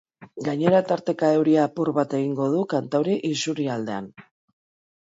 [0.45, 4.15] Gainera tarteka euri apur bat egingo du kantauri isurialdean.